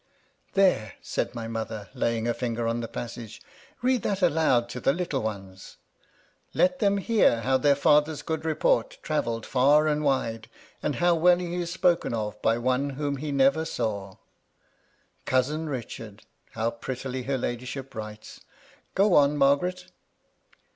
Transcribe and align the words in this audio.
"There!" 0.55 0.93
said 1.13 1.35
my 1.35 1.47
mother, 1.47 1.89
laying 1.93 2.25
her 2.25 2.33
finger 2.33 2.65
on 2.67 2.79
the 2.79 2.87
passage," 2.87 3.39
read 3.83 4.01
that 4.01 4.23
aloud 4.23 4.67
to 4.69 4.79
the 4.79 4.93
little 4.93 5.21
ones. 5.21 5.77
Let 6.55 6.79
them 6.79 6.97
hear 6.97 7.41
how 7.41 7.57
their 7.57 7.75
father's 7.75 8.23
good 8.23 8.43
report 8.43 8.97
travelled 9.03 9.45
far 9.45 9.85
and 9.85 10.03
wide, 10.03 10.49
and 10.81 10.95
how 10.95 11.13
well 11.13 11.37
he 11.37 11.53
is 11.53 11.71
spoken 11.71 12.15
of 12.15 12.41
by 12.41 12.57
one 12.57 12.89
whom 12.89 13.17
he 13.17 13.31
never 13.31 13.63
saw. 13.63 14.15
Cousin 15.25 15.67
Bichard, 15.67 16.21
how 16.53 16.71
prettily 16.71 17.21
her 17.25 17.37
ladyship 17.37 17.93
writes! 17.93 18.41
Go 18.95 19.13
on, 19.13 19.37
Margaret 19.37 19.85